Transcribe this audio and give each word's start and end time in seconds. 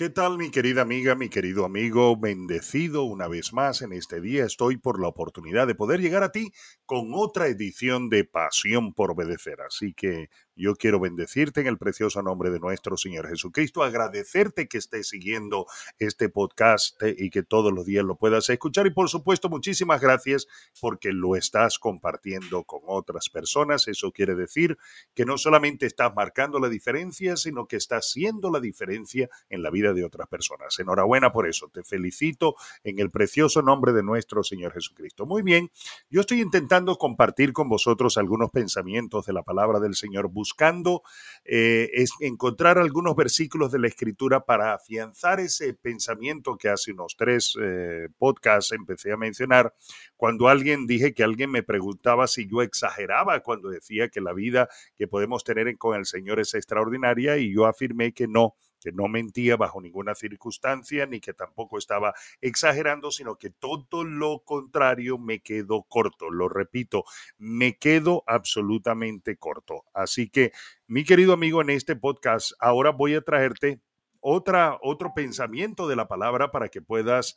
¿Qué 0.00 0.08
tal 0.08 0.38
mi 0.38 0.50
querida 0.50 0.80
amiga, 0.80 1.14
mi 1.14 1.28
querido 1.28 1.66
amigo? 1.66 2.18
Bendecido 2.18 3.02
una 3.02 3.28
vez 3.28 3.52
más 3.52 3.82
en 3.82 3.92
este 3.92 4.22
día. 4.22 4.46
Estoy 4.46 4.78
por 4.78 4.98
la 4.98 5.08
oportunidad 5.08 5.66
de 5.66 5.74
poder 5.74 6.00
llegar 6.00 6.22
a 6.22 6.32
ti 6.32 6.52
con 6.86 7.10
otra 7.12 7.48
edición 7.48 8.08
de 8.08 8.24
Pasión 8.24 8.94
por 8.94 9.10
Obedecer. 9.10 9.60
Así 9.60 9.92
que 9.92 10.30
yo 10.60 10.76
quiero 10.76 11.00
bendecirte 11.00 11.60
en 11.60 11.66
el 11.66 11.78
precioso 11.78 12.22
nombre 12.22 12.50
de 12.50 12.60
nuestro 12.60 12.96
Señor 12.96 13.28
Jesucristo, 13.28 13.82
agradecerte 13.82 14.68
que 14.68 14.78
estés 14.78 15.08
siguiendo 15.08 15.66
este 15.98 16.28
podcast 16.28 17.00
y 17.02 17.30
que 17.30 17.42
todos 17.42 17.72
los 17.72 17.86
días 17.86 18.04
lo 18.04 18.16
puedas 18.16 18.48
escuchar. 18.50 18.86
Y 18.86 18.90
por 18.90 19.08
supuesto, 19.08 19.48
muchísimas 19.48 20.00
gracias 20.00 20.46
porque 20.80 21.12
lo 21.12 21.36
estás 21.36 21.78
compartiendo 21.78 22.64
con 22.64 22.80
otras 22.86 23.28
personas. 23.28 23.88
Eso 23.88 24.12
quiere 24.12 24.34
decir 24.34 24.76
que 25.14 25.24
no 25.24 25.38
solamente 25.38 25.86
estás 25.86 26.14
marcando 26.14 26.58
la 26.60 26.68
diferencia, 26.68 27.36
sino 27.36 27.66
que 27.66 27.76
estás 27.76 28.10
haciendo 28.10 28.50
la 28.50 28.60
diferencia 28.60 29.28
en 29.48 29.62
la 29.62 29.70
vida 29.70 29.92
de 29.92 30.04
otras 30.04 30.28
personas. 30.28 30.78
Enhorabuena 30.78 31.32
por 31.32 31.48
eso. 31.48 31.68
Te 31.68 31.82
felicito 31.82 32.56
en 32.84 32.98
el 32.98 33.10
precioso 33.10 33.62
nombre 33.62 33.92
de 33.92 34.02
nuestro 34.02 34.42
Señor 34.42 34.72
Jesucristo. 34.72 35.26
Muy 35.26 35.42
bien, 35.42 35.70
yo 36.10 36.20
estoy 36.22 36.40
intentando 36.40 36.96
compartir 36.96 37.52
con 37.52 37.68
vosotros 37.68 38.18
algunos 38.18 38.50
pensamientos 38.50 39.26
de 39.26 39.32
la 39.32 39.42
palabra 39.42 39.80
del 39.80 39.94
Señor 39.94 40.28
buscando 40.50 41.02
eh, 41.44 41.90
es 41.94 42.10
encontrar 42.20 42.78
algunos 42.78 43.14
versículos 43.14 43.70
de 43.70 43.78
la 43.78 43.86
Escritura 43.86 44.44
para 44.44 44.74
afianzar 44.74 45.38
ese 45.40 45.74
pensamiento 45.74 46.56
que 46.56 46.68
hace 46.68 46.92
unos 46.92 47.16
tres 47.16 47.54
eh, 47.60 48.08
podcasts 48.18 48.72
empecé 48.72 49.12
a 49.12 49.16
mencionar, 49.16 49.72
cuando 50.16 50.48
alguien 50.48 50.86
dije 50.86 51.14
que 51.14 51.22
alguien 51.22 51.50
me 51.50 51.62
preguntaba 51.62 52.26
si 52.26 52.48
yo 52.48 52.62
exageraba 52.62 53.40
cuando 53.40 53.70
decía 53.70 54.08
que 54.08 54.20
la 54.20 54.32
vida 54.32 54.68
que 54.96 55.06
podemos 55.06 55.44
tener 55.44 55.76
con 55.78 55.96
el 55.96 56.04
Señor 56.04 56.40
es 56.40 56.54
extraordinaria 56.54 57.38
y 57.38 57.54
yo 57.54 57.66
afirmé 57.66 58.12
que 58.12 58.26
no 58.26 58.54
que 58.80 58.92
no 58.92 59.08
mentía 59.08 59.56
bajo 59.56 59.80
ninguna 59.80 60.14
circunstancia, 60.14 61.06
ni 61.06 61.20
que 61.20 61.34
tampoco 61.34 61.78
estaba 61.78 62.14
exagerando, 62.40 63.10
sino 63.10 63.36
que 63.36 63.50
todo 63.50 64.04
lo 64.04 64.40
contrario 64.44 65.18
me 65.18 65.40
quedó 65.40 65.82
corto. 65.82 66.30
Lo 66.30 66.48
repito, 66.48 67.04
me 67.38 67.76
quedo 67.78 68.24
absolutamente 68.26 69.36
corto. 69.36 69.84
Así 69.92 70.28
que, 70.28 70.52
mi 70.86 71.04
querido 71.04 71.32
amigo, 71.32 71.60
en 71.60 71.70
este 71.70 71.94
podcast, 71.96 72.52
ahora 72.58 72.90
voy 72.90 73.14
a 73.14 73.20
traerte 73.20 73.80
otra, 74.20 74.78
otro 74.82 75.12
pensamiento 75.14 75.88
de 75.88 75.96
la 75.96 76.08
palabra 76.08 76.50
para 76.50 76.68
que 76.68 76.82
puedas 76.82 77.36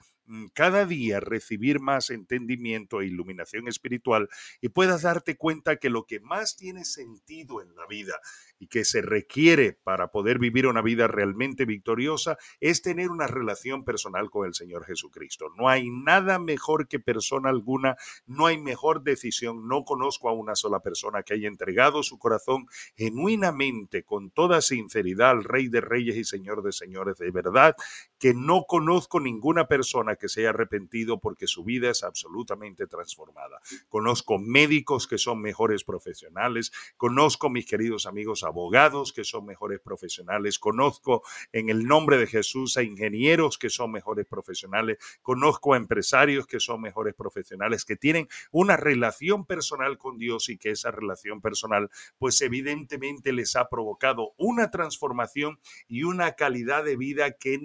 cada 0.53 0.85
día 0.85 1.19
recibir 1.19 1.79
más 1.79 2.09
entendimiento 2.09 3.01
e 3.01 3.07
iluminación 3.07 3.67
espiritual 3.67 4.29
y 4.61 4.69
puedas 4.69 5.01
darte 5.03 5.37
cuenta 5.37 5.77
que 5.77 5.89
lo 5.89 6.05
que 6.05 6.19
más 6.19 6.55
tiene 6.55 6.85
sentido 6.85 7.61
en 7.61 7.75
la 7.75 7.85
vida 7.87 8.19
y 8.59 8.67
que 8.67 8.85
se 8.85 9.01
requiere 9.01 9.73
para 9.83 10.07
poder 10.07 10.39
vivir 10.39 10.67
una 10.67 10.81
vida 10.81 11.07
realmente 11.07 11.65
victoriosa 11.65 12.37
es 12.59 12.81
tener 12.81 13.09
una 13.09 13.27
relación 13.27 13.83
personal 13.83 14.29
con 14.29 14.47
el 14.47 14.53
Señor 14.53 14.85
Jesucristo. 14.85 15.49
No 15.57 15.69
hay 15.69 15.89
nada 15.89 16.39
mejor 16.39 16.87
que 16.87 16.99
persona 16.99 17.49
alguna, 17.49 17.97
no 18.25 18.47
hay 18.47 18.57
mejor 18.57 19.03
decisión. 19.03 19.67
No 19.67 19.83
conozco 19.83 20.29
a 20.29 20.33
una 20.33 20.55
sola 20.55 20.79
persona 20.79 21.23
que 21.23 21.33
haya 21.33 21.47
entregado 21.47 22.03
su 22.03 22.17
corazón 22.17 22.67
genuinamente, 22.95 24.03
con 24.03 24.31
toda 24.31 24.61
sinceridad 24.61 25.31
al 25.31 25.43
Rey 25.43 25.67
de 25.67 25.81
Reyes 25.81 26.15
y 26.15 26.23
Señor 26.23 26.63
de 26.63 26.71
Señores. 26.71 27.17
De 27.17 27.31
verdad 27.31 27.75
que 28.23 28.33
no 28.33 28.63
conozco 28.65 29.19
ninguna 29.19 29.67
persona 29.67 30.15
que 30.15 30.29
se 30.29 30.39
haya 30.39 30.51
arrepentido 30.51 31.19
porque 31.19 31.45
su 31.45 31.65
vida 31.65 31.89
es 31.89 32.03
absolutamente 32.03 32.87
transformada. 32.87 33.59
Conozco 33.89 34.39
médicos 34.39 35.07
que 35.07 35.17
son 35.17 35.41
mejores 35.41 35.83
profesionales, 35.83 36.71
conozco 36.95 37.49
mis 37.49 37.65
queridos 37.65 38.05
amigos 38.05 38.45
abogados 38.45 39.11
que 39.11 39.25
son 39.25 39.45
mejores 39.45 39.81
profesionales, 39.81 40.57
conozco 40.57 41.21
en 41.51 41.67
el 41.67 41.85
nombre 41.85 42.15
de 42.15 42.27
Jesús 42.27 42.77
a 42.77 42.83
ingenieros 42.83 43.57
que 43.57 43.69
son 43.69 43.91
mejores 43.91 44.25
profesionales, 44.25 44.99
conozco 45.21 45.73
a 45.73 45.77
empresarios 45.77 46.47
que 46.47 46.61
son 46.61 46.79
mejores 46.79 47.15
profesionales, 47.15 47.83
que 47.83 47.97
tienen 47.97 48.29
una 48.53 48.77
relación 48.77 49.45
personal 49.45 49.97
con 49.97 50.17
Dios 50.17 50.47
y 50.47 50.57
que 50.57 50.69
esa 50.69 50.91
relación 50.91 51.41
personal 51.41 51.89
pues 52.19 52.41
evidentemente 52.41 53.33
les 53.33 53.57
ha 53.57 53.67
provocado 53.67 54.31
una 54.37 54.71
transformación 54.71 55.59
y 55.89 56.03
una 56.03 56.37
calidad 56.37 56.85
de 56.85 56.95
vida 56.95 57.33
que 57.33 57.57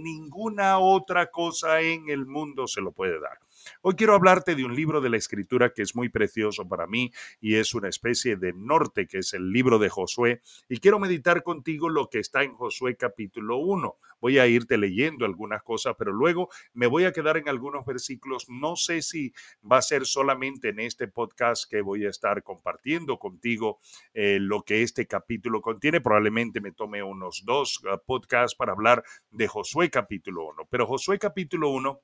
ninguna 0.48 0.78
otra 0.78 1.30
cosa 1.30 1.80
en 1.80 2.08
el 2.08 2.26
mundo 2.26 2.66
se 2.66 2.80
lo 2.80 2.92
puede 2.92 3.20
dar. 3.20 3.38
Hoy 3.82 3.94
quiero 3.94 4.14
hablarte 4.14 4.54
de 4.54 4.64
un 4.64 4.74
libro 4.74 5.00
de 5.00 5.10
la 5.10 5.16
escritura 5.16 5.72
que 5.72 5.82
es 5.82 5.94
muy 5.94 6.08
precioso 6.08 6.68
para 6.68 6.86
mí 6.86 7.12
y 7.40 7.56
es 7.56 7.74
una 7.74 7.88
especie 7.88 8.36
de 8.36 8.52
norte 8.52 9.06
que 9.06 9.18
es 9.18 9.34
el 9.34 9.52
libro 9.52 9.78
de 9.78 9.88
Josué 9.88 10.42
y 10.68 10.78
quiero 10.78 10.98
meditar 10.98 11.42
contigo 11.42 11.88
lo 11.88 12.08
que 12.08 12.18
está 12.18 12.42
en 12.42 12.54
Josué 12.54 12.96
capítulo 12.96 13.58
1. 13.58 13.96
Voy 14.20 14.38
a 14.38 14.46
irte 14.48 14.76
leyendo 14.76 15.24
algunas 15.24 15.62
cosas, 15.62 15.94
pero 15.96 16.12
luego 16.12 16.48
me 16.72 16.86
voy 16.86 17.04
a 17.04 17.12
quedar 17.12 17.36
en 17.36 17.48
algunos 17.48 17.86
versículos. 17.86 18.48
No 18.48 18.74
sé 18.74 19.02
si 19.02 19.32
va 19.70 19.78
a 19.78 19.82
ser 19.82 20.06
solamente 20.06 20.70
en 20.70 20.80
este 20.80 21.06
podcast 21.06 21.70
que 21.70 21.82
voy 21.82 22.04
a 22.04 22.10
estar 22.10 22.42
compartiendo 22.42 23.18
contigo 23.18 23.78
eh, 24.14 24.38
lo 24.40 24.62
que 24.62 24.82
este 24.82 25.06
capítulo 25.06 25.60
contiene. 25.60 26.00
Probablemente 26.00 26.60
me 26.60 26.72
tome 26.72 27.02
unos 27.02 27.44
dos 27.44 27.80
uh, 27.84 27.98
podcasts 28.04 28.56
para 28.56 28.72
hablar 28.72 29.04
de 29.30 29.46
Josué 29.46 29.88
capítulo 29.90 30.48
1, 30.48 30.66
pero 30.68 30.86
Josué 30.86 31.18
capítulo 31.18 31.70
1 31.70 32.00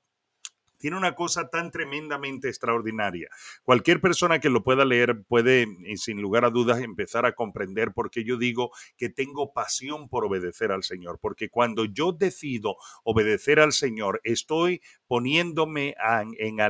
tiene 0.85 0.99
una 0.99 1.15
cosa 1.15 1.49
tan 1.49 1.71
tremendamente 1.71 2.51
extraordinaria. 2.51 3.31
Cualquier 3.63 4.03
persona 4.03 4.39
que 4.39 4.51
lo 4.51 4.63
pueda 4.63 4.85
leer 4.85 5.23
puede, 5.27 5.67
sin 5.97 6.21
lugar 6.21 6.45
a 6.45 6.51
dudas, 6.51 6.81
empezar 6.81 7.25
a 7.25 7.35
comprender 7.35 7.95
por 7.95 8.11
qué 8.11 8.23
yo 8.23 8.37
digo 8.37 8.71
que 8.99 9.09
tengo 9.09 9.55
pasión 9.55 10.11
por 10.11 10.27
obedecer 10.27 10.73
al 10.73 10.83
Señor, 10.83 11.21
porque 11.23 11.49
cuando 11.49 11.87
yo 11.87 12.13
decido 12.13 12.77
obedecer 13.03 13.61
al 13.61 13.73
Señor, 13.73 14.21
estoy 14.25 14.83
poniéndome 15.07 15.95
en, 16.37 16.61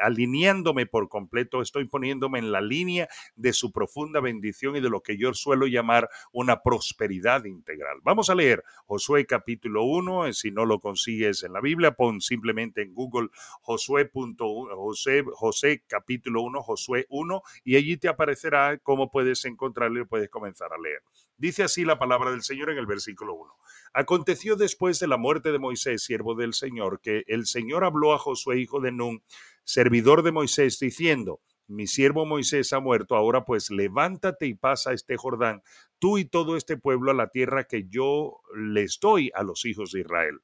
alineándome 0.00 0.86
por 0.86 1.10
completo, 1.10 1.60
estoy 1.60 1.84
poniéndome 1.84 2.38
en 2.38 2.52
la 2.52 2.62
línea 2.62 3.06
de 3.36 3.52
su 3.52 3.70
profunda 3.70 4.20
bendición 4.20 4.76
y 4.76 4.80
de 4.80 4.88
lo 4.88 5.02
que 5.02 5.18
yo 5.18 5.34
suelo 5.34 5.66
llamar 5.66 6.08
una 6.32 6.62
prosperidad 6.62 7.44
integral. 7.44 7.98
Vamos 8.02 8.30
a 8.30 8.34
leer 8.34 8.64
Josué 8.86 9.26
capítulo 9.26 9.84
1, 9.84 10.32
si 10.32 10.50
no 10.52 10.64
lo 10.64 10.80
consigues 10.80 11.42
en 11.42 11.52
la 11.52 11.60
Biblia, 11.60 11.92
pon 11.92 12.22
simplemente 12.22 12.80
en 12.80 12.94
Google 12.94 13.28
Josué, 13.62 14.10
José, 14.12 15.24
José 15.34 15.84
capítulo 15.86 16.42
1, 16.42 16.62
Josué 16.62 17.06
1, 17.08 17.42
y 17.64 17.76
allí 17.76 17.96
te 17.96 18.08
aparecerá 18.08 18.78
cómo 18.78 19.10
puedes 19.10 19.44
encontrarlo 19.44 20.00
y 20.00 20.04
puedes 20.04 20.30
comenzar 20.30 20.72
a 20.72 20.78
leer. 20.78 21.02
Dice 21.36 21.62
así 21.62 21.84
la 21.84 21.98
palabra 21.98 22.30
del 22.30 22.42
Señor 22.42 22.70
en 22.70 22.78
el 22.78 22.86
versículo 22.86 23.34
1. 23.34 23.54
Aconteció 23.94 24.56
después 24.56 24.98
de 24.98 25.06
la 25.06 25.16
muerte 25.16 25.52
de 25.52 25.58
Moisés, 25.58 26.02
siervo 26.02 26.34
del 26.34 26.54
Señor, 26.54 27.00
que 27.00 27.24
el 27.26 27.46
Señor 27.46 27.84
habló 27.84 28.12
a 28.12 28.18
Josué, 28.18 28.58
hijo 28.58 28.80
de 28.80 28.92
Nun, 28.92 29.22
servidor 29.64 30.22
de 30.22 30.32
Moisés, 30.32 30.78
diciendo, 30.78 31.40
mi 31.68 31.86
siervo 31.86 32.24
Moisés 32.24 32.72
ha 32.72 32.80
muerto, 32.80 33.14
ahora 33.14 33.44
pues 33.44 33.70
levántate 33.70 34.46
y 34.46 34.54
pasa 34.54 34.94
este 34.94 35.18
Jordán, 35.18 35.62
tú 35.98 36.16
y 36.16 36.24
todo 36.24 36.56
este 36.56 36.78
pueblo 36.78 37.10
a 37.10 37.14
la 37.14 37.28
tierra 37.28 37.64
que 37.64 37.86
yo 37.88 38.40
les 38.56 38.98
doy 39.00 39.30
a 39.34 39.42
los 39.42 39.66
hijos 39.66 39.92
de 39.92 40.00
Israel. 40.00 40.40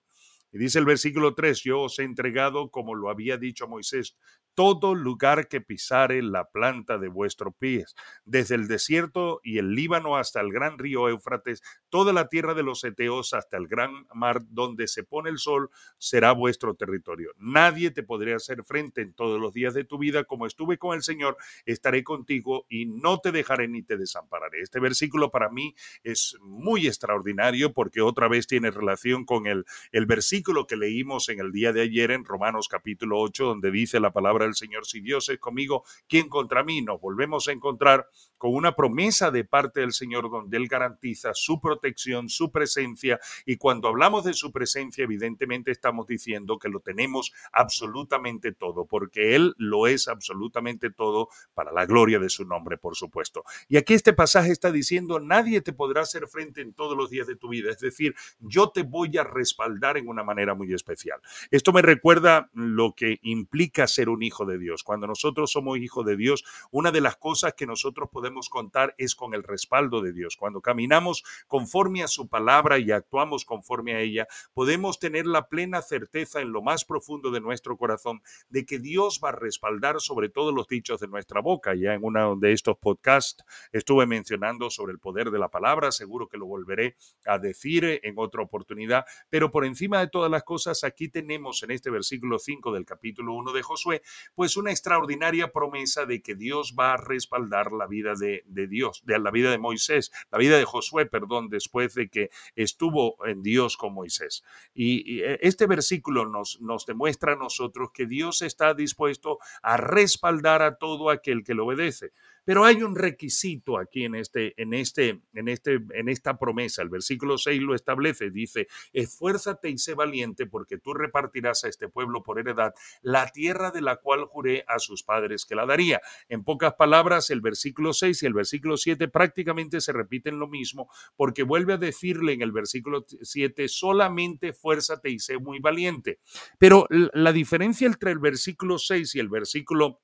Y 0.54 0.58
dice 0.58 0.78
el 0.78 0.84
versículo 0.84 1.34
3, 1.34 1.64
yo 1.64 1.80
os 1.80 1.98
he 1.98 2.04
entregado, 2.04 2.70
como 2.70 2.94
lo 2.94 3.10
había 3.10 3.36
dicho 3.38 3.66
Moisés, 3.66 4.16
todo 4.54 4.94
lugar 4.94 5.48
que 5.48 5.60
pisare 5.60 6.22
la 6.22 6.44
planta 6.44 6.98
de 6.98 7.08
vuestros 7.08 7.54
pies, 7.58 7.94
desde 8.24 8.54
el 8.54 8.68
desierto 8.68 9.40
y 9.42 9.58
el 9.58 9.74
Líbano 9.74 10.16
hasta 10.16 10.40
el 10.40 10.52
gran 10.52 10.78
río 10.78 11.08
Éufrates, 11.08 11.62
toda 11.88 12.12
la 12.12 12.28
tierra 12.28 12.54
de 12.54 12.62
los 12.62 12.84
Eteos 12.84 13.34
hasta 13.34 13.56
el 13.56 13.66
gran 13.66 14.06
mar 14.14 14.42
donde 14.48 14.86
se 14.86 15.02
pone 15.02 15.30
el 15.30 15.38
sol, 15.38 15.70
será 15.98 16.32
vuestro 16.32 16.74
territorio. 16.74 17.32
Nadie 17.36 17.90
te 17.90 18.02
podrá 18.02 18.36
hacer 18.36 18.62
frente 18.64 19.02
en 19.02 19.12
todos 19.12 19.40
los 19.40 19.52
días 19.52 19.74
de 19.74 19.84
tu 19.84 19.98
vida, 19.98 20.24
como 20.24 20.46
estuve 20.46 20.78
con 20.78 20.94
el 20.94 21.02
Señor, 21.02 21.36
estaré 21.66 22.04
contigo 22.04 22.66
y 22.68 22.86
no 22.86 23.18
te 23.18 23.32
dejaré 23.32 23.66
ni 23.66 23.82
te 23.82 23.96
desampararé. 23.96 24.60
Este 24.60 24.78
versículo 24.78 25.30
para 25.30 25.48
mí 25.48 25.74
es 26.02 26.36
muy 26.40 26.86
extraordinario 26.86 27.72
porque 27.72 28.00
otra 28.00 28.28
vez 28.28 28.46
tiene 28.46 28.70
relación 28.70 29.24
con 29.24 29.46
el, 29.46 29.64
el 29.90 30.06
versículo 30.06 30.54
lo 30.54 30.66
que 30.66 30.76
leímos 30.76 31.28
en 31.28 31.40
el 31.40 31.52
día 31.52 31.72
de 31.72 31.82
ayer 31.82 32.10
en 32.10 32.24
Romanos 32.24 32.68
capítulo 32.68 33.18
8, 33.20 33.44
donde 33.44 33.70
dice 33.70 34.00
la 34.00 34.12
palabra 34.12 34.43
del 34.44 34.54
Señor, 34.54 34.86
si 34.86 35.00
Dios 35.00 35.28
es 35.28 35.38
conmigo, 35.38 35.84
¿quién 36.08 36.28
contra 36.28 36.64
mí? 36.64 36.82
Nos 36.82 37.00
volvemos 37.00 37.48
a 37.48 37.52
encontrar 37.52 38.08
con 38.38 38.54
una 38.54 38.76
promesa 38.76 39.30
de 39.30 39.44
parte 39.44 39.80
del 39.80 39.92
Señor 39.92 40.30
donde 40.30 40.56
Él 40.56 40.68
garantiza 40.68 41.30
su 41.34 41.60
protección, 41.60 42.28
su 42.28 42.50
presencia, 42.50 43.18
y 43.46 43.56
cuando 43.56 43.88
hablamos 43.88 44.24
de 44.24 44.34
su 44.34 44.52
presencia, 44.52 45.04
evidentemente 45.04 45.70
estamos 45.70 46.06
diciendo 46.06 46.58
que 46.58 46.68
lo 46.68 46.80
tenemos 46.80 47.32
absolutamente 47.52 48.52
todo, 48.52 48.86
porque 48.86 49.34
Él 49.34 49.54
lo 49.56 49.86
es 49.86 50.08
absolutamente 50.08 50.90
todo 50.90 51.28
para 51.54 51.72
la 51.72 51.86
gloria 51.86 52.18
de 52.18 52.28
su 52.28 52.44
nombre, 52.44 52.76
por 52.76 52.96
supuesto. 52.96 53.44
Y 53.68 53.76
aquí 53.76 53.94
este 53.94 54.12
pasaje 54.12 54.52
está 54.52 54.70
diciendo, 54.70 55.20
nadie 55.20 55.60
te 55.60 55.72
podrá 55.72 56.02
hacer 56.02 56.26
frente 56.28 56.60
en 56.60 56.74
todos 56.74 56.96
los 56.96 57.10
días 57.10 57.26
de 57.26 57.36
tu 57.36 57.48
vida, 57.48 57.70
es 57.70 57.78
decir, 57.78 58.14
yo 58.40 58.70
te 58.70 58.82
voy 58.82 59.16
a 59.16 59.24
respaldar 59.24 59.96
en 59.96 60.08
una 60.08 60.22
manera 60.22 60.54
muy 60.54 60.72
especial. 60.72 61.20
Esto 61.50 61.72
me 61.72 61.82
recuerda 61.82 62.50
lo 62.52 62.94
que 62.94 63.18
implica 63.22 63.86
ser 63.86 64.08
un 64.08 64.22
hijo 64.22 64.33
hijo 64.34 64.44
de 64.44 64.58
Dios. 64.58 64.82
Cuando 64.82 65.06
nosotros 65.06 65.52
somos 65.52 65.78
hijos 65.78 66.04
de 66.04 66.16
Dios, 66.16 66.44
una 66.72 66.90
de 66.90 67.00
las 67.00 67.16
cosas 67.16 67.54
que 67.54 67.66
nosotros 67.66 68.08
podemos 68.10 68.48
contar 68.48 68.94
es 68.98 69.14
con 69.14 69.32
el 69.34 69.44
respaldo 69.44 70.00
de 70.00 70.12
Dios. 70.12 70.36
Cuando 70.36 70.60
caminamos 70.60 71.22
conforme 71.46 72.02
a 72.02 72.08
su 72.08 72.28
palabra 72.28 72.78
y 72.78 72.90
actuamos 72.90 73.44
conforme 73.44 73.94
a 73.94 74.00
ella, 74.00 74.26
podemos 74.52 74.98
tener 74.98 75.26
la 75.26 75.48
plena 75.48 75.82
certeza 75.82 76.40
en 76.40 76.52
lo 76.52 76.62
más 76.62 76.84
profundo 76.84 77.30
de 77.30 77.40
nuestro 77.40 77.76
corazón 77.76 78.22
de 78.48 78.66
que 78.66 78.80
Dios 78.80 79.20
va 79.22 79.28
a 79.28 79.32
respaldar 79.32 80.00
sobre 80.00 80.28
todos 80.28 80.52
los 80.52 80.66
dichos 80.66 81.00
de 81.00 81.06
nuestra 81.06 81.40
boca. 81.40 81.74
Ya 81.74 81.94
en 81.94 82.00
uno 82.02 82.36
de 82.36 82.52
estos 82.52 82.76
podcasts 82.78 83.44
estuve 83.72 84.06
mencionando 84.06 84.68
sobre 84.68 84.92
el 84.92 84.98
poder 84.98 85.30
de 85.30 85.38
la 85.38 85.48
palabra, 85.48 85.92
seguro 85.92 86.28
que 86.28 86.38
lo 86.38 86.46
volveré 86.46 86.96
a 87.24 87.38
decir 87.38 88.00
en 88.02 88.14
otra 88.16 88.42
oportunidad, 88.42 89.04
pero 89.30 89.52
por 89.52 89.64
encima 89.64 90.00
de 90.00 90.08
todas 90.08 90.30
las 90.30 90.42
cosas, 90.42 90.82
aquí 90.82 91.08
tenemos 91.08 91.62
en 91.62 91.70
este 91.70 91.90
versículo 91.90 92.38
5 92.38 92.72
del 92.72 92.84
capítulo 92.84 93.34
1 93.34 93.52
de 93.52 93.62
Josué, 93.62 94.02
pues 94.34 94.56
una 94.56 94.70
extraordinaria 94.70 95.52
promesa 95.52 96.06
de 96.06 96.22
que 96.22 96.34
Dios 96.34 96.74
va 96.78 96.94
a 96.94 96.96
respaldar 96.96 97.72
la 97.72 97.86
vida 97.86 98.14
de, 98.14 98.42
de 98.46 98.66
Dios, 98.66 99.02
de 99.04 99.18
la 99.18 99.30
vida 99.30 99.50
de 99.50 99.58
Moisés, 99.58 100.12
la 100.30 100.38
vida 100.38 100.58
de 100.58 100.64
Josué, 100.64 101.06
perdón, 101.06 101.48
después 101.48 101.94
de 101.94 102.08
que 102.08 102.30
estuvo 102.56 103.16
en 103.26 103.42
Dios 103.42 103.76
con 103.76 103.94
Moisés. 103.94 104.44
Y, 104.74 105.20
eh, 105.20 105.38
este 105.42 105.66
versículo 105.66 106.26
nos, 106.26 106.60
nos 106.60 106.86
demuestra 106.86 107.32
a 107.32 107.36
nosotros 107.36 107.90
que 107.92 108.06
Dios 108.06 108.42
está 108.42 108.74
dispuesto 108.74 109.38
a 109.62 109.76
respaldar 109.76 110.62
a 110.62 110.76
todo 110.76 111.10
aquel 111.10 111.44
que 111.44 111.54
le 111.54 111.62
obedece. 111.62 112.12
Pero 112.44 112.64
hay 112.64 112.82
un 112.82 112.94
requisito 112.94 113.78
aquí 113.78 114.04
en, 114.04 114.14
este, 114.14 114.60
en, 114.60 114.74
este, 114.74 115.22
en, 115.34 115.48
este, 115.48 115.80
en 115.94 116.08
esta 116.08 116.38
promesa. 116.38 116.82
El 116.82 116.88
versículo 116.88 117.38
6 117.38 117.60
lo 117.62 117.74
establece. 117.74 118.30
Dice, 118.30 118.68
esfuérzate 118.92 119.70
y 119.70 119.78
sé 119.78 119.94
valiente 119.94 120.46
porque 120.46 120.78
tú 120.78 120.94
repartirás 120.94 121.64
a 121.64 121.68
este 121.68 121.88
pueblo 121.88 122.22
por 122.22 122.38
heredad 122.38 122.74
la 123.02 123.28
tierra 123.28 123.70
de 123.70 123.80
la 123.80 123.96
cual 123.96 124.24
juré 124.24 124.64
a 124.68 124.78
sus 124.78 125.02
padres 125.02 125.44
que 125.44 125.54
la 125.54 125.66
daría. 125.66 126.00
En 126.28 126.44
pocas 126.44 126.74
palabras, 126.74 127.30
el 127.30 127.40
versículo 127.40 127.92
6 127.92 128.22
y 128.22 128.26
el 128.26 128.34
versículo 128.34 128.76
7 128.76 129.08
prácticamente 129.08 129.80
se 129.80 129.92
repiten 129.92 130.38
lo 130.38 130.48
mismo 130.48 130.88
porque 131.16 131.42
vuelve 131.42 131.74
a 131.74 131.78
decirle 131.78 132.32
en 132.32 132.42
el 132.42 132.52
versículo 132.52 133.04
7, 133.20 133.68
solamente 133.68 134.48
esfuérzate 134.48 135.10
y 135.10 135.18
sé 135.18 135.38
muy 135.38 135.58
valiente. 135.60 136.18
Pero 136.58 136.86
la 136.90 137.32
diferencia 137.32 137.86
entre 137.86 138.10
el 138.10 138.18
versículo 138.18 138.78
6 138.78 139.14
y 139.14 139.20
el 139.20 139.28
versículo 139.28 140.00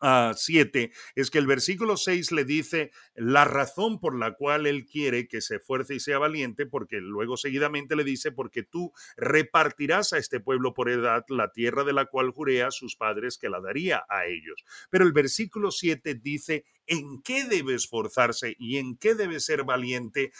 7 0.00 0.92
es 1.14 1.30
que 1.30 1.38
el 1.38 1.46
versículo 1.46 1.96
6 1.96 2.32
le 2.32 2.44
dice 2.44 2.90
la 3.14 3.44
razón 3.44 3.98
por 3.98 4.18
la 4.18 4.34
cual 4.34 4.66
él 4.66 4.86
quiere 4.86 5.28
que 5.28 5.40
se 5.40 5.56
esfuerce 5.56 5.94
y 5.94 6.00
sea 6.00 6.18
valiente, 6.18 6.66
porque 6.66 7.00
luego 7.00 7.36
seguidamente 7.36 7.96
le 7.96 8.04
dice, 8.04 8.32
porque 8.32 8.62
tú 8.62 8.92
repartirás 9.16 10.12
a 10.12 10.18
este 10.18 10.40
pueblo 10.40 10.74
por 10.74 10.90
edad 10.90 11.24
la 11.28 11.50
tierra 11.52 11.84
de 11.84 11.92
la 11.92 12.06
cual 12.06 12.30
juré 12.30 12.62
a 12.62 12.70
sus 12.70 12.96
padres 12.96 13.38
que 13.38 13.48
la 13.48 13.60
daría 13.60 14.04
a 14.08 14.26
ellos. 14.26 14.64
Pero 14.90 15.04
el 15.04 15.12
versículo 15.12 15.70
7 15.70 16.14
dice, 16.14 16.64
en 16.86 17.22
qué 17.22 17.44
debe 17.44 17.74
esforzarse 17.74 18.56
y 18.58 18.78
en 18.78 18.96
qué 18.96 19.14
debe 19.14 19.40
ser 19.40 19.64
valiente 19.64 20.32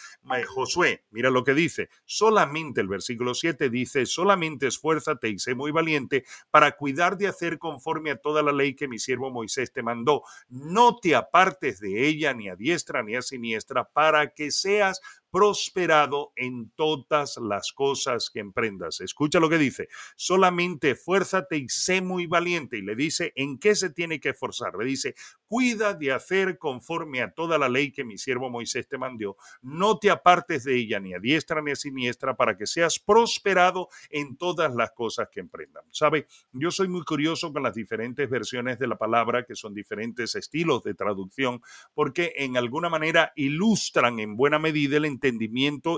Josué. 0.45 1.03
Mira 1.11 1.29
lo 1.29 1.43
que 1.43 1.53
dice. 1.53 1.89
Solamente 2.05 2.81
el 2.81 2.87
versículo 2.87 3.33
7 3.33 3.69
dice, 3.69 4.05
solamente 4.05 4.67
esfuérzate 4.67 5.29
y 5.29 5.39
sé 5.39 5.55
muy 5.55 5.71
valiente 5.71 6.25
para 6.51 6.71
cuidar 6.71 7.17
de 7.17 7.27
hacer 7.27 7.57
conforme 7.57 8.11
a 8.11 8.17
toda 8.17 8.43
la 8.43 8.51
ley 8.51 8.75
que 8.75 8.87
mi 8.87 8.99
siervo 8.99 9.31
Moisés 9.31 9.71
te 9.71 9.83
mandó. 9.83 10.23
No 10.49 10.97
te 10.97 11.15
apartes 11.15 11.79
de 11.79 12.07
ella 12.07 12.33
ni 12.33 12.49
a 12.49 12.55
diestra 12.55 13.03
ni 13.03 13.15
a 13.15 13.21
siniestra 13.21 13.85
para 13.85 14.33
que 14.33 14.51
seas 14.51 15.01
prosperado 15.37 16.33
en 16.35 16.71
todas 16.71 17.37
las 17.37 17.71
cosas 17.71 18.31
que 18.31 18.39
emprendas. 18.39 19.01
Escucha 19.01 19.39
lo 19.39 19.49
que 19.49 19.59
dice, 19.59 19.87
solamente 20.15 20.89
esfuérzate 20.89 21.57
y 21.57 21.69
sé 21.69 22.01
muy 22.01 22.25
valiente. 22.25 22.79
Y 22.79 22.81
le 22.81 22.95
dice, 22.95 23.33
¿en 23.35 23.59
qué 23.59 23.75
se 23.75 23.91
tiene 23.91 24.19
que 24.19 24.29
esforzar? 24.29 24.73
Le 24.75 24.85
dice, 24.85 25.13
cuida 25.45 25.93
de 25.93 26.11
hacer 26.11 26.57
conforme 26.57 27.21
a 27.21 27.35
toda 27.35 27.59
la 27.59 27.69
ley 27.69 27.91
que 27.91 28.03
mi 28.03 28.17
siervo 28.17 28.49
Moisés 28.49 28.87
te 28.87 28.97
mandó. 28.97 29.37
No 29.61 29.99
te 29.99 30.09
apartes 30.09 30.63
de 30.63 30.75
ella 30.75 30.99
ni 30.99 31.13
a 31.13 31.19
diestra 31.19 31.61
ni 31.61 31.69
a 31.69 31.75
siniestra 31.75 32.35
para 32.35 32.57
que 32.57 32.65
seas 32.65 32.97
prosperado 32.97 33.89
en 34.09 34.37
todas 34.37 34.73
las 34.73 34.89
cosas 34.93 35.27
que 35.31 35.39
emprendan. 35.39 35.83
¿Sabe? 35.91 36.25
Yo 36.51 36.71
soy 36.71 36.87
muy 36.87 37.03
curioso 37.03 37.53
con 37.53 37.61
las 37.61 37.75
diferentes 37.75 38.27
versiones 38.27 38.79
de 38.79 38.87
la 38.87 38.97
palabra, 38.97 39.45
que 39.45 39.53
son 39.53 39.75
diferentes 39.75 40.33
estilos 40.33 40.81
de 40.81 40.95
traducción, 40.95 41.61
porque 41.93 42.33
en 42.37 42.57
alguna 42.57 42.89
manera 42.89 43.33
ilustran 43.35 44.19
en 44.19 44.35
buena 44.35 44.57
medida 44.57 44.97
el 44.97 45.05
entendimiento 45.05 45.26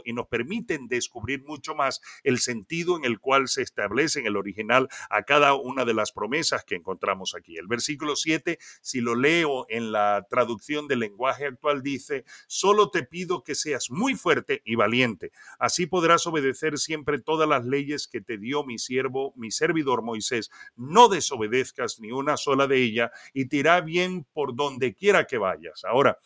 y 0.05 0.13
nos 0.13 0.27
permiten 0.27 0.87
descubrir 0.87 1.43
mucho 1.43 1.75
más 1.75 2.01
el 2.23 2.39
sentido 2.39 2.97
en 2.97 3.05
el 3.05 3.19
cual 3.19 3.47
se 3.47 3.61
establece 3.61 4.19
en 4.19 4.27
el 4.27 4.37
original 4.37 4.87
a 5.09 5.23
cada 5.23 5.53
una 5.53 5.85
de 5.85 5.93
las 5.93 6.11
promesas 6.11 6.63
que 6.63 6.75
encontramos 6.75 7.35
aquí. 7.35 7.57
El 7.57 7.67
versículo 7.67 8.15
7, 8.15 8.57
si 8.81 9.01
lo 9.01 9.15
leo 9.15 9.65
en 9.69 9.91
la 9.91 10.25
traducción 10.29 10.87
del 10.87 10.99
lenguaje 10.99 11.45
actual, 11.45 11.83
dice, 11.83 12.25
solo 12.47 12.89
te 12.89 13.03
pido 13.03 13.43
que 13.43 13.55
seas 13.55 13.91
muy 13.91 14.15
fuerte 14.15 14.61
y 14.65 14.75
valiente. 14.75 15.31
Así 15.59 15.85
podrás 15.85 16.25
obedecer 16.27 16.77
siempre 16.77 17.19
todas 17.19 17.47
las 17.47 17.65
leyes 17.65 18.07
que 18.07 18.21
te 18.21 18.37
dio 18.37 18.63
mi 18.63 18.79
siervo, 18.79 19.33
mi 19.35 19.51
servidor 19.51 20.03
Moisés. 20.03 20.49
No 20.75 21.09
desobedezcas 21.09 21.99
ni 21.99 22.11
una 22.11 22.37
sola 22.37 22.67
de 22.67 22.77
ellas 22.77 23.11
y 23.33 23.47
te 23.47 23.57
irá 23.57 23.81
bien 23.81 24.25
por 24.33 24.55
donde 24.55 24.93
quiera 24.93 25.25
que 25.25 25.37
vayas. 25.37 25.83
Ahora, 25.85 26.17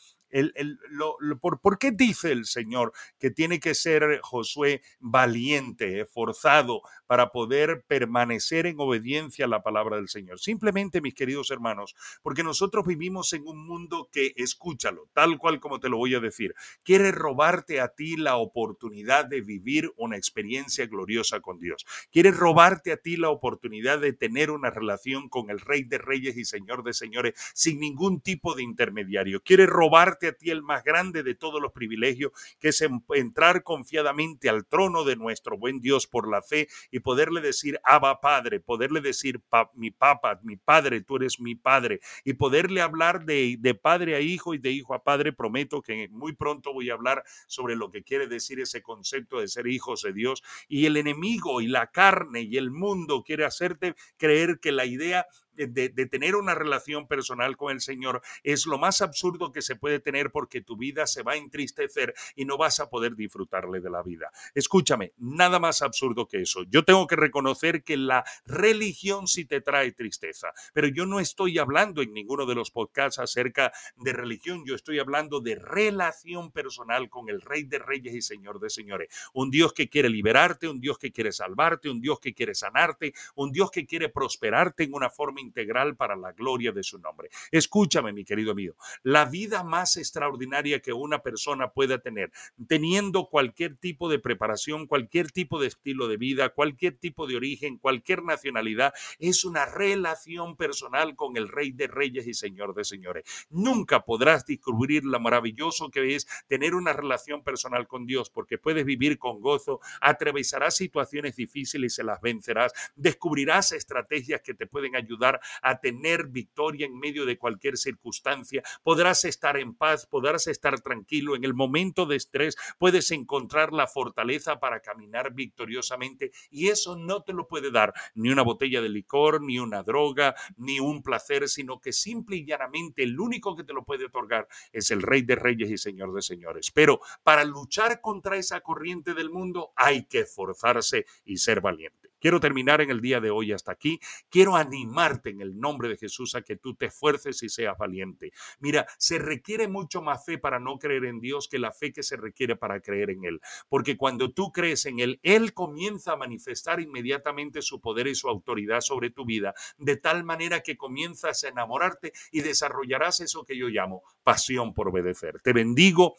por, 1.61 1.77
qué 1.77 1.91
dice 1.91 2.31
el 2.31 2.45
Señor 2.45 2.93
que 3.19 3.31
tiene 3.31 3.59
que 3.59 3.75
ser 3.75 4.19
Josué 4.21 4.81
valiente, 4.99 6.01
esforzado 6.01 6.81
para 7.07 7.31
poder 7.31 7.83
permanecer 7.87 8.65
en 8.65 8.79
obediencia 8.79 9.45
a 9.45 9.49
la 9.49 9.63
palabra 9.63 9.97
del 9.97 10.09
Señor? 10.09 10.39
Simplemente, 10.39 11.01
mis 11.01 11.13
queridos 11.13 11.51
hermanos, 11.51 11.95
porque 12.21 12.43
nosotros 12.43 12.85
vivimos 12.85 13.33
en 13.33 13.47
un 13.47 13.65
mundo 13.65 14.09
que, 14.11 14.33
escúchalo, 14.35 15.09
tal 15.13 15.37
cual 15.37 15.59
como 15.59 15.79
te 15.79 15.89
lo 15.89 15.97
voy 15.97 16.15
a 16.15 16.19
decir, 16.19 16.55
quiere 16.83 17.11
robarte 17.11 17.79
a 17.81 17.89
ti 17.89 18.17
la 18.17 18.37
oportunidad 18.37 19.25
de 19.25 19.41
vivir 19.41 19.91
una 19.97 20.17
experiencia 20.17 20.85
gloriosa 20.87 21.39
con 21.39 21.59
Dios. 21.59 21.85
Quiere 22.11 22.31
robarte 22.31 22.91
a 22.91 22.97
ti 22.97 23.17
la 23.17 23.29
oportunidad 23.29 23.99
de 23.99 24.13
tener 24.13 24.51
una 24.51 24.69
relación 24.69 25.29
con 25.29 25.49
el 25.49 25.59
Rey 25.59 25.83
de 25.83 25.97
Reyes 25.97 26.37
y 26.37 26.45
Señor 26.45 26.83
de 26.83 26.93
Señores 26.93 27.33
sin 27.53 27.79
ningún 27.79 28.21
tipo 28.21 28.55
de 28.55 28.63
intermediario. 28.63 29.41
Quiere 29.41 29.65
robarte 29.65 30.22
a 30.27 30.33
ti 30.33 30.49
el 30.49 30.61
más 30.61 30.83
grande 30.83 31.23
de 31.23 31.35
todos 31.35 31.61
los 31.61 31.71
privilegios, 31.71 32.31
que 32.59 32.69
es 32.69 32.83
entrar 33.15 33.63
confiadamente 33.63 34.49
al 34.49 34.65
trono 34.65 35.03
de 35.03 35.15
nuestro 35.15 35.57
buen 35.57 35.79
Dios 35.79 36.07
por 36.07 36.29
la 36.29 36.41
fe 36.41 36.67
y 36.91 36.99
poderle 36.99 37.41
decir, 37.41 37.79
Abba 37.83 38.19
Padre, 38.21 38.59
poderle 38.59 39.01
decir, 39.01 39.41
mi 39.75 39.91
papa, 39.91 40.39
mi 40.43 40.57
padre, 40.57 41.01
tú 41.01 41.17
eres 41.17 41.39
mi 41.39 41.55
padre, 41.55 41.99
y 42.23 42.33
poderle 42.33 42.81
hablar 42.81 43.25
de, 43.25 43.57
de 43.59 43.75
padre 43.75 44.15
a 44.15 44.19
hijo 44.19 44.53
y 44.53 44.57
de 44.57 44.71
hijo 44.71 44.93
a 44.93 45.03
padre. 45.03 45.33
Prometo 45.33 45.81
que 45.81 46.07
muy 46.09 46.35
pronto 46.35 46.73
voy 46.73 46.89
a 46.89 46.93
hablar 46.93 47.23
sobre 47.47 47.75
lo 47.75 47.91
que 47.91 48.03
quiere 48.03 48.27
decir 48.27 48.59
ese 48.59 48.81
concepto 48.81 49.39
de 49.39 49.47
ser 49.47 49.67
hijos 49.67 50.01
de 50.01 50.13
Dios. 50.13 50.43
Y 50.67 50.85
el 50.85 50.97
enemigo 50.97 51.61
y 51.61 51.67
la 51.67 51.87
carne 51.87 52.41
y 52.41 52.57
el 52.57 52.71
mundo 52.71 53.23
quiere 53.23 53.45
hacerte 53.45 53.95
creer 54.17 54.59
que 54.59 54.71
la 54.71 54.85
idea 54.85 55.27
de, 55.55 55.89
tener 56.07 56.35
una 56.35 56.55
relación 56.55 57.07
personal 57.07 57.57
con 57.57 57.71
el 57.71 57.81
Señor 57.81 58.21
es 58.43 58.65
lo 58.65 58.77
más 58.77 59.01
absurdo 59.01 59.51
que 59.51 59.61
se 59.61 59.75
puede 59.75 59.99
tener 59.99 60.31
porque 60.31 60.61
tu 60.61 60.77
vida 60.77 61.07
se 61.07 61.23
va 61.23 61.33
a 61.33 61.37
entristecer 61.37 62.13
y 62.35 62.45
no 62.45 62.57
vas 62.57 62.79
a 62.79 62.89
poder 62.89 63.15
disfrutarle 63.15 63.79
de 63.79 63.89
la 63.89 64.03
vida. 64.03 64.31
Escúchame, 64.53 65.13
nada 65.17 65.59
más 65.59 65.81
absurdo 65.81 66.27
que 66.27 66.41
eso. 66.41 66.63
Yo 66.69 66.83
tengo 66.83 67.07
que 67.07 67.15
reconocer 67.15 67.83
que 67.83 67.97
la 67.97 68.23
religión 68.45 69.27
sí 69.27 69.45
te 69.45 69.61
trae 69.61 69.91
tristeza, 69.91 70.53
pero 70.73 70.87
yo 70.87 71.05
no 71.05 71.19
estoy 71.19 71.59
hablando 71.59 72.01
en 72.01 72.13
ninguno 72.13 72.45
de 72.45 72.55
los 72.55 72.71
podcasts 72.71 73.19
acerca 73.19 73.71
de 73.97 74.13
religión, 74.13 74.63
yo 74.65 74.75
estoy 74.75 74.99
hablando 74.99 75.39
de 75.39 75.55
relación 75.55 76.51
personal 76.51 77.09
con 77.09 77.29
el 77.29 77.41
Rey 77.41 77.63
de 77.63 77.79
Reyes 77.79 78.15
y 78.15 78.21
Señor 78.21 78.59
de 78.59 78.69
Señores. 78.69 79.13
Un 79.33 79.51
Dios 79.51 79.73
que 79.73 79.89
quiere 79.89 80.09
liberarte, 80.09 80.67
un 80.67 80.79
Dios 80.79 80.97
que 80.97 81.11
quiere 81.11 81.31
salvarte, 81.31 81.89
un 81.89 82.01
Dios 82.01 82.19
que 82.19 82.33
quiere 82.33 82.55
sanarte, 82.55 83.13
un 83.35 83.51
Dios 83.51 83.71
que 83.71 83.85
quiere 83.85 84.09
prosperarte 84.09 84.83
en 84.83 84.93
una 84.93 85.09
forma 85.09 85.41
integral 85.43 85.95
para 85.95 86.15
la 86.15 86.31
gloria 86.31 86.71
de 86.71 86.83
su 86.83 86.97
nombre. 86.99 87.29
Escúchame, 87.51 88.13
mi 88.13 88.23
querido 88.23 88.51
amigo, 88.51 88.75
la 89.03 89.25
vida 89.25 89.63
más 89.63 89.97
extraordinaria 89.97 90.79
que 90.79 90.93
una 90.93 91.19
persona 91.19 91.69
pueda 91.71 91.99
tener, 91.99 92.31
teniendo 92.67 93.27
cualquier 93.29 93.75
tipo 93.75 94.09
de 94.09 94.19
preparación, 94.19 94.87
cualquier 94.87 95.31
tipo 95.31 95.59
de 95.59 95.67
estilo 95.67 96.07
de 96.07 96.17
vida, 96.17 96.49
cualquier 96.49 96.97
tipo 96.97 97.27
de 97.27 97.35
origen, 97.35 97.77
cualquier 97.77 98.23
nacionalidad, 98.23 98.93
es 99.19 99.45
una 99.45 99.65
relación 99.65 100.55
personal 100.55 101.15
con 101.15 101.37
el 101.37 101.49
Rey 101.49 101.71
de 101.71 101.87
Reyes 101.87 102.27
y 102.27 102.33
Señor 102.33 102.73
de 102.73 102.85
Señores. 102.85 103.23
Nunca 103.49 104.05
podrás 104.05 104.45
descubrir 104.45 105.03
lo 105.05 105.19
maravilloso 105.19 105.89
que 105.89 106.15
es 106.15 106.27
tener 106.47 106.75
una 106.75 106.93
relación 106.93 107.43
personal 107.43 107.87
con 107.87 108.05
Dios, 108.05 108.29
porque 108.29 108.57
puedes 108.57 108.85
vivir 108.85 109.17
con 109.17 109.41
gozo, 109.41 109.79
atravesarás 110.01 110.75
situaciones 110.75 111.35
difíciles 111.35 111.93
y 111.93 111.95
se 111.95 112.03
las 112.03 112.21
vencerás, 112.21 112.73
descubrirás 112.95 113.71
estrategias 113.71 114.41
que 114.41 114.53
te 114.53 114.67
pueden 114.67 114.95
ayudar 114.95 115.32
a 115.61 115.79
tener 115.79 116.27
victoria 116.27 116.85
en 116.85 116.97
medio 116.97 117.25
de 117.25 117.37
cualquier 117.37 117.77
circunstancia. 117.77 118.63
Podrás 118.83 119.25
estar 119.25 119.57
en 119.57 119.75
paz, 119.75 120.05
podrás 120.05 120.47
estar 120.47 120.81
tranquilo. 120.81 121.35
En 121.35 121.43
el 121.43 121.53
momento 121.53 122.05
de 122.05 122.15
estrés 122.15 122.55
puedes 122.77 123.11
encontrar 123.11 123.73
la 123.73 123.87
fortaleza 123.87 124.59
para 124.59 124.81
caminar 124.81 125.33
victoriosamente 125.33 126.31
y 126.49 126.69
eso 126.69 126.95
no 126.95 127.23
te 127.23 127.33
lo 127.33 127.47
puede 127.47 127.71
dar 127.71 127.93
ni 128.15 128.29
una 128.29 128.41
botella 128.41 128.81
de 128.81 128.89
licor, 128.89 129.41
ni 129.41 129.59
una 129.59 129.83
droga, 129.83 130.35
ni 130.57 130.79
un 130.79 131.03
placer, 131.03 131.47
sino 131.49 131.79
que 131.79 131.93
simple 131.93 132.37
y 132.37 132.45
llanamente 132.45 133.03
el 133.03 133.19
único 133.19 133.55
que 133.55 133.63
te 133.63 133.73
lo 133.73 133.83
puede 133.83 134.05
otorgar 134.05 134.47
es 134.71 134.91
el 134.91 135.01
Rey 135.01 135.21
de 135.21 135.35
Reyes 135.35 135.69
y 135.69 135.77
Señor 135.77 136.13
de 136.13 136.21
Señores. 136.21 136.71
Pero 136.71 136.99
para 137.23 137.43
luchar 137.43 138.01
contra 138.01 138.37
esa 138.37 138.61
corriente 138.61 139.13
del 139.13 139.29
mundo 139.29 139.73
hay 139.75 140.05
que 140.05 140.19
esforzarse 140.19 141.05
y 141.25 141.37
ser 141.37 141.61
valiente. 141.61 142.12
Quiero 142.23 142.39
terminar 142.39 142.79
en 142.79 142.89
el 142.89 143.01
día 143.01 143.19
de 143.19 143.31
hoy 143.31 143.51
hasta 143.51 143.73
aquí. 143.73 143.99
Quiero 144.29 144.55
animarte 144.55 145.31
en 145.31 145.41
el 145.41 145.59
nombre 145.59 145.89
de 145.89 145.97
Jesús 145.97 146.35
a 146.35 146.41
que 146.41 146.55
tú 146.55 146.73
te 146.73 146.85
esfuerces 146.85 147.43
y 147.43 147.49
seas 147.49 147.77
valiente. 147.77 148.31
Mira, 148.61 148.87
se 148.97 149.19
requiere 149.19 149.67
mucho 149.67 150.01
más 150.01 150.23
fe 150.23 150.37
para 150.37 150.57
no 150.57 150.79
creer 150.79 151.03
en 151.03 151.19
Dios 151.19 151.49
que 151.49 151.59
la 151.59 151.73
fe 151.73 151.91
que 151.91 152.01
se 152.01 152.15
requiere 152.15 152.55
para 152.55 152.79
creer 152.79 153.09
en 153.09 153.25
Él. 153.25 153.41
Porque 153.67 153.97
cuando 153.97 154.31
tú 154.31 154.53
crees 154.53 154.85
en 154.85 154.99
Él, 154.99 155.19
Él 155.21 155.53
comienza 155.53 156.13
a 156.13 156.15
manifestar 156.15 156.79
inmediatamente 156.79 157.61
su 157.61 157.81
poder 157.81 158.07
y 158.07 158.15
su 158.15 158.29
autoridad 158.29 158.79
sobre 158.79 159.09
tu 159.09 159.25
vida, 159.25 159.53
de 159.77 159.97
tal 159.97 160.23
manera 160.23 160.61
que 160.61 160.77
comienzas 160.77 161.43
a 161.43 161.49
enamorarte 161.49 162.13
y 162.31 162.39
desarrollarás 162.39 163.19
eso 163.19 163.43
que 163.43 163.57
yo 163.57 163.67
llamo 163.67 164.01
pasión 164.23 164.73
por 164.73 164.87
obedecer. 164.87 165.41
Te 165.43 165.51
bendigo 165.51 166.15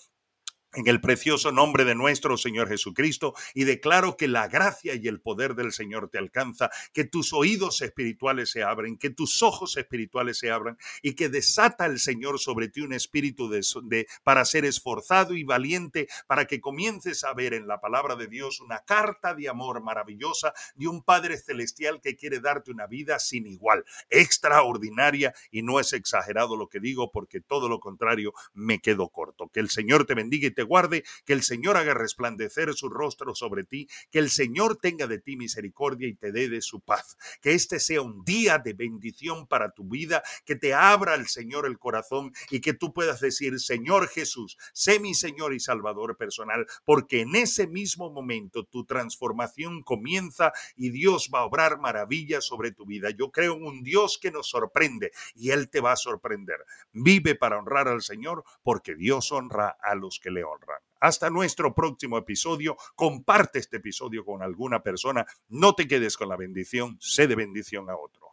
en 0.75 0.87
el 0.89 1.01
precioso 1.01 1.53
nombre 1.53 1.85
de 1.85 1.95
nuestro 1.95 2.37
Señor 2.37 2.69
Jesucristo 2.69 3.35
y 3.55 3.65
declaro 3.65 4.17
que 4.17 4.29
la 4.29 4.49
gracia 4.49 4.95
y 4.95 5.07
el 5.09 5.21
poder 5.21 5.55
del 5.55 5.73
Señor 5.73 6.09
te 6.09 6.19
alcanza, 6.19 6.71
que 6.93 7.05
tus 7.05 7.33
oídos 7.33 7.83
espirituales 7.83 8.51
se 8.51 8.63
abren, 8.63 8.99
que 8.99 9.11
tus 9.11 9.43
ojos 9.43 9.77
espirituales 9.77 10.39
se 10.39 10.51
abran 10.51 10.77
y 11.03 11.15
que 11.15 11.29
desata 11.29 11.87
el 11.87 11.99
Señor 11.99 12.39
sobre 12.39 12.69
ti 12.69 12.81
un 12.81 12.93
espíritu 12.93 13.49
de, 13.49 14.07
para 14.23 14.45
ser 14.45 14.65
esforzado 14.65 15.35
y 15.35 15.45
valiente, 15.45 16.09
para 16.27 16.47
que 16.47 16.61
comiences 16.61 17.25
a 17.25 17.35
ver 17.35 17.55
en 17.55 17.67
la 17.67 17.81
palabra 17.81 18.17
de 18.17 18.27
Dios 18.27 18.61
una 18.61 18.81
carta 18.81 19.35
de 19.35 19.49
amor 19.49 19.83
maravillosa 19.83 20.53
de 20.75 20.89
un 20.89 21.03
Padre 21.03 21.37
celestial 21.37 22.01
que 22.01 22.17
quiere 22.17 22.41
darte 22.41 22.71
una 22.71 22.87
vida 22.87 23.19
sin 23.19 23.47
igual, 23.47 23.85
extraordinaria 24.11 25.35
y 25.51 25.63
no 25.63 25.81
es 25.81 25.93
exagerado 25.93 26.57
lo 26.57 26.69
que 26.69 26.81
digo 26.81 27.11
porque 27.13 27.41
todo 27.41 27.69
lo 27.69 27.81
contrario 27.81 28.33
me 28.53 28.81
quedo 28.81 29.09
corto. 29.09 29.49
Que 29.49 29.61
el 29.61 29.71
Señor 29.71 30.07
te 30.07 30.15
bendiga 30.15 30.49
y 30.49 30.51
te 30.51 30.64
guarde, 30.65 31.05
que 31.25 31.33
el 31.33 31.43
Señor 31.43 31.77
haga 31.77 31.95
resplandecer 31.95 32.75
su 32.75 32.89
rostro 32.89 33.35
sobre 33.35 33.65
ti, 33.65 33.89
que 34.11 34.19
el 34.19 34.31
Señor 34.31 34.77
tenga 34.77 35.07
de 35.07 35.19
ti 35.19 35.37
misericordia 35.37 36.09
y 36.09 36.15
te 36.15 36.33
dé 36.33 36.49
de 36.49 36.61
su 36.61 36.81
paz. 36.81 37.17
Que 37.41 37.53
este 37.53 37.81
sea 37.81 38.03
un 38.03 38.25
día 38.25 38.59
de 38.59 38.73
bendición 38.73 39.47
para 39.47 39.73
tu 39.73 39.85
vida, 39.85 40.23
que 40.45 40.57
te 40.57 40.75
abra 40.75 41.15
el 41.15 41.27
Señor 41.27 41.67
el 41.67 41.79
corazón 41.79 42.33
y 42.51 42.61
que 42.61 42.75
tú 42.75 42.93
puedas 42.93 43.21
decir, 43.21 43.61
Señor 43.61 44.09
Jesús, 44.09 44.57
sé 44.73 45.01
mi 45.01 45.15
Señor 45.15 45.55
y 45.55 45.61
Salvador 45.61 46.17
personal, 46.17 46.67
porque 46.85 47.21
en 47.21 47.35
ese 47.37 47.67
mismo 47.67 48.11
momento 48.11 48.65
tu 48.65 48.85
transformación 48.85 49.83
comienza 49.83 50.53
y 50.77 50.91
Dios 50.91 51.31
va 51.33 51.41
a 51.41 51.45
obrar 51.45 51.79
maravillas 51.79 52.45
sobre 52.45 52.73
tu 52.73 52.87
vida. 52.87 53.11
Yo 53.11 53.31
creo 53.31 53.55
en 53.55 53.65
un 53.65 53.83
Dios 53.83 54.19
que 54.19 54.31
nos 54.31 54.49
sorprende 54.49 55.13
y 55.35 55.51
Él 55.51 55.69
te 55.69 55.81
va 55.81 55.93
a 55.93 55.97
sorprender. 55.97 56.59
Vive 56.93 57.35
para 57.35 57.59
honrar 57.59 57.89
al 57.89 58.03
Señor, 58.03 58.45
porque 58.63 58.95
Dios 58.95 59.33
honra 59.33 59.77
a 59.81 59.95
los 59.95 60.19
que 60.21 60.31
le 60.31 60.45
Hasta 61.01 61.31
nuestro 61.31 61.75
próximo 61.75 62.17
episodio. 62.19 62.77
Comparte 62.95 63.59
este 63.59 63.77
episodio 63.77 64.25
con 64.25 64.43
alguna 64.43 64.83
persona. 64.83 65.27
No 65.49 65.75
te 65.75 65.87
quedes 65.87 66.17
con 66.17 66.29
la 66.29 66.37
bendición. 66.37 66.97
Sé 67.01 67.27
de 67.27 67.35
bendición 67.35 67.91
a 67.91 67.97
otro. 67.97 68.24